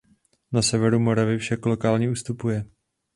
[0.51, 2.65] Na severu Moravy však lokálně ustupuje.